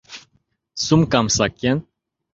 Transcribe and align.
Сумкам 0.83 1.27
сакен. 1.35 1.77